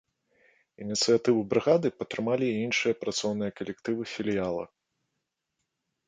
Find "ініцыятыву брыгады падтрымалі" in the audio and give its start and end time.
0.83-2.45